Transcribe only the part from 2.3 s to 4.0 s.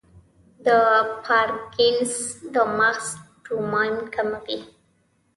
د مغز ډوپامین